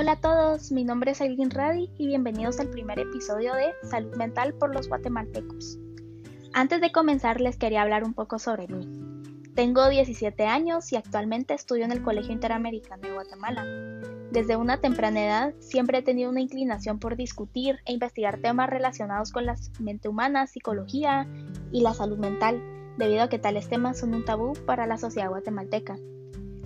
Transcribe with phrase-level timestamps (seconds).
[0.00, 4.16] Hola a todos, mi nombre es Elgin Radi y bienvenidos al primer episodio de Salud
[4.16, 5.78] Mental por los guatemaltecos.
[6.54, 8.88] Antes de comenzar les quería hablar un poco sobre mí.
[9.54, 13.66] Tengo 17 años y actualmente estudio en el Colegio Interamericano de Guatemala.
[14.32, 19.32] Desde una temprana edad siempre he tenido una inclinación por discutir e investigar temas relacionados
[19.32, 21.28] con la mente humana, psicología
[21.72, 22.62] y la salud mental,
[22.96, 25.98] debido a que tales temas son un tabú para la sociedad guatemalteca.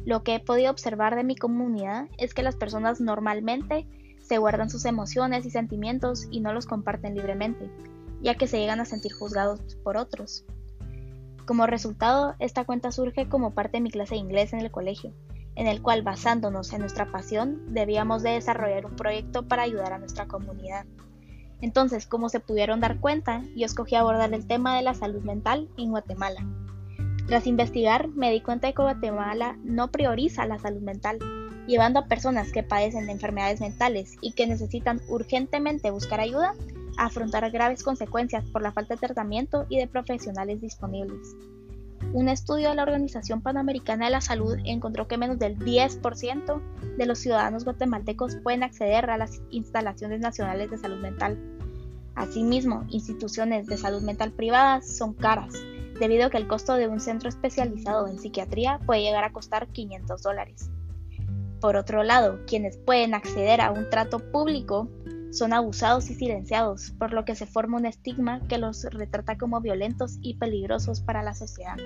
[0.05, 3.87] Lo que he podido observar de mi comunidad es que las personas normalmente
[4.21, 7.71] se guardan sus emociones y sentimientos y no los comparten libremente,
[8.23, 10.45] ya que se llegan a sentir juzgados por otros.
[11.47, 15.13] Como resultado, esta cuenta surge como parte de mi clase de inglés en el colegio,
[15.57, 19.99] en el cual basándonos en nuestra pasión debíamos de desarrollar un proyecto para ayudar a
[19.99, 20.87] nuestra comunidad.
[21.61, 25.69] Entonces, como se pudieron dar cuenta, yo escogí abordar el tema de la salud mental
[25.77, 26.47] en Guatemala.
[27.27, 31.19] Tras investigar, me di cuenta de que Guatemala no prioriza la salud mental,
[31.67, 36.55] llevando a personas que padecen de enfermedades mentales y que necesitan urgentemente buscar ayuda
[36.99, 41.35] a afrontar graves consecuencias por la falta de tratamiento y de profesionales disponibles.
[42.13, 46.61] Un estudio de la Organización Panamericana de la Salud encontró que menos del 10%
[46.99, 51.39] de los ciudadanos guatemaltecos pueden acceder a las instalaciones nacionales de salud mental.
[52.15, 55.55] Asimismo, instituciones de salud mental privadas son caras
[55.99, 59.69] debido a que el costo de un centro especializado en psiquiatría puede llegar a costar
[59.69, 60.71] 500 dólares.
[61.61, 64.89] Por otro lado, quienes pueden acceder a un trato público
[65.31, 69.61] son abusados y silenciados, por lo que se forma un estigma que los retrata como
[69.61, 71.77] violentos y peligrosos para la sociedad.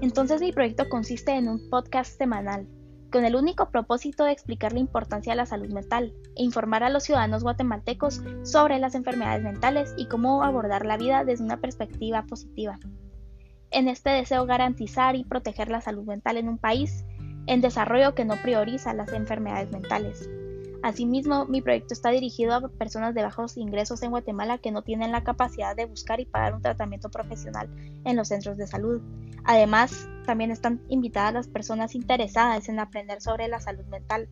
[0.00, 2.66] Entonces mi proyecto consiste en un podcast semanal
[3.10, 6.90] con el único propósito de explicar la importancia de la salud mental e informar a
[6.90, 12.22] los ciudadanos guatemaltecos sobre las enfermedades mentales y cómo abordar la vida desde una perspectiva
[12.22, 12.78] positiva.
[13.70, 17.04] En este deseo garantizar y proteger la salud mental en un país
[17.46, 20.28] en desarrollo que no prioriza las enfermedades mentales.
[20.82, 25.10] Asimismo, mi proyecto está dirigido a personas de bajos ingresos en Guatemala que no tienen
[25.10, 27.68] la capacidad de buscar y pagar un tratamiento profesional
[28.04, 29.02] en los centros de salud.
[29.44, 34.28] Además, también están invitadas las personas interesadas en aprender sobre la salud mental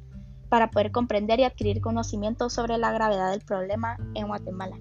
[0.48, 4.76] para poder comprender y adquirir conocimiento sobre la gravedad del problema en Guatemala.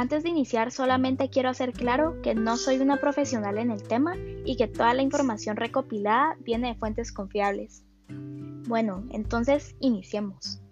[0.00, 4.16] Antes de iniciar solamente quiero hacer claro que no soy una profesional en el tema
[4.46, 7.84] y que toda la información recopilada viene de fuentes confiables.
[8.08, 10.62] Bueno, entonces iniciemos.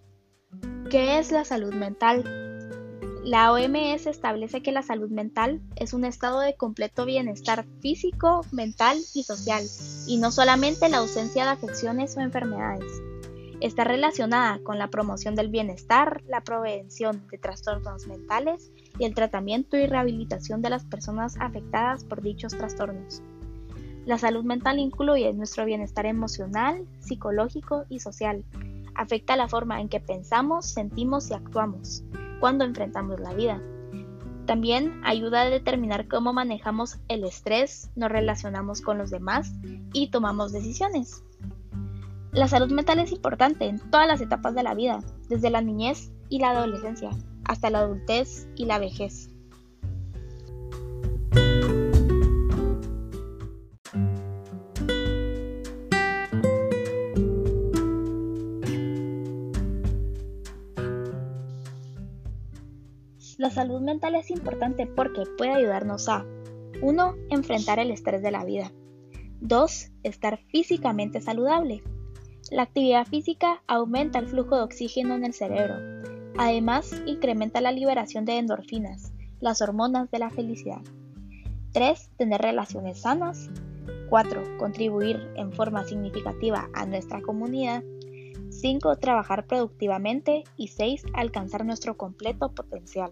[0.90, 2.24] ¿Qué es la salud mental?
[3.22, 8.96] La OMS establece que la salud mental es un estado de completo bienestar físico, mental
[9.12, 9.62] y social,
[10.06, 12.90] y no solamente la ausencia de afecciones o enfermedades.
[13.60, 19.76] Está relacionada con la promoción del bienestar, la prevención de trastornos mentales y el tratamiento
[19.76, 23.22] y rehabilitación de las personas afectadas por dichos trastornos.
[24.04, 28.44] La salud mental incluye nuestro bienestar emocional, psicológico y social.
[28.94, 32.04] Afecta la forma en que pensamos, sentimos y actuamos
[32.40, 33.60] cuando enfrentamos la vida.
[34.46, 39.52] También ayuda a determinar cómo manejamos el estrés, nos relacionamos con los demás
[39.92, 41.22] y tomamos decisiones.
[42.32, 46.10] La salud mental es importante en todas las etapas de la vida, desde la niñez
[46.30, 47.10] y la adolescencia
[47.48, 49.30] hasta la adultez y la vejez.
[63.38, 66.26] La salud mental es importante porque puede ayudarnos a
[66.82, 67.14] 1.
[67.30, 68.72] Enfrentar el estrés de la vida.
[69.40, 69.90] 2.
[70.02, 71.82] Estar físicamente saludable.
[72.50, 76.07] La actividad física aumenta el flujo de oxígeno en el cerebro.
[76.38, 80.80] Además, incrementa la liberación de endorfinas, las hormonas de la felicidad.
[81.72, 82.10] 3.
[82.16, 83.50] Tener relaciones sanas.
[84.08, 84.56] 4.
[84.56, 87.82] Contribuir en forma significativa a nuestra comunidad.
[88.50, 88.96] 5.
[88.96, 90.44] Trabajar productivamente.
[90.56, 91.06] Y 6.
[91.12, 93.10] Alcanzar nuestro completo potencial.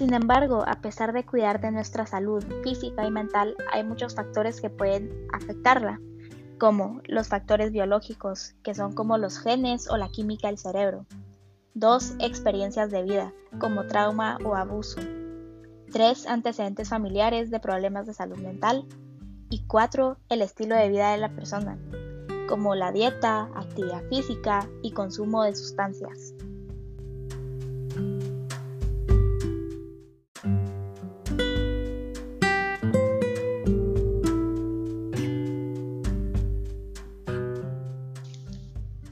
[0.00, 4.58] Sin embargo, a pesar de cuidar de nuestra salud física y mental, hay muchos factores
[4.58, 6.00] que pueden afectarla,
[6.58, 11.04] como los factores biológicos, que son como los genes o la química del cerebro.
[11.74, 12.14] 2.
[12.20, 15.02] Experiencias de vida, como trauma o abuso.
[15.92, 16.28] 3.
[16.28, 18.86] Antecedentes familiares de problemas de salud mental.
[19.50, 20.16] Y 4.
[20.30, 21.78] El estilo de vida de la persona,
[22.48, 26.32] como la dieta, actividad física y consumo de sustancias.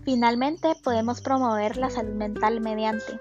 [0.09, 3.21] Finalmente, podemos promover la salud mental mediante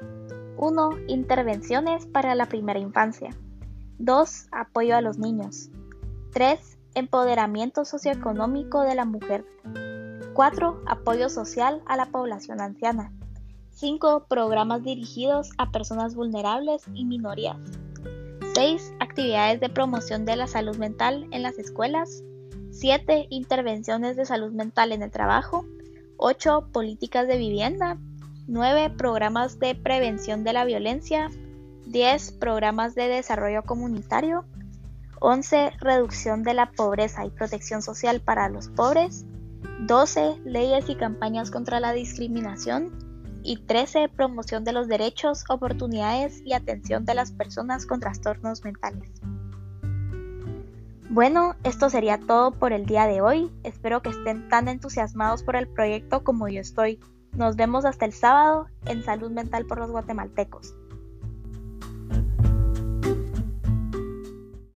[0.56, 0.90] 1.
[1.08, 3.36] Intervenciones para la primera infancia.
[4.00, 4.48] 2.
[4.54, 5.70] Apoyo a los niños.
[6.32, 6.78] 3.
[6.96, 9.44] Empoderamiento socioeconómico de la mujer.
[10.34, 10.84] 4.
[10.88, 13.12] Apoyo social a la población anciana.
[13.72, 14.28] 5.
[14.30, 17.58] Programas dirigidos a personas vulnerables y minorías.
[18.56, 18.94] 6.
[19.02, 22.24] Actividades de promoción de la salud mental en las escuelas.
[22.72, 23.28] 7.
[23.30, 25.66] Intervenciones de salud mental en el trabajo.
[26.18, 26.70] 8.
[26.72, 27.98] Políticas de vivienda.
[28.48, 28.92] 9.
[28.98, 31.30] Programas de prevención de la violencia.
[31.86, 32.32] 10.
[32.34, 34.46] Programas de desarrollo comunitario.
[35.20, 35.72] 11.
[35.80, 39.26] Reducción de la pobreza y protección social para los pobres.
[39.88, 40.42] 12.
[40.44, 42.92] Leyes y campañas contra la discriminación.
[43.44, 44.10] Y 13.
[44.10, 49.12] Promoción de los derechos, oportunidades y atención de las personas con trastornos mentales.
[51.10, 53.50] Bueno, esto sería todo por el día de hoy.
[53.64, 57.00] Espero que estén tan entusiasmados por el proyecto como yo estoy.
[57.32, 60.76] Nos vemos hasta el sábado en Salud Mental por los Guatemaltecos.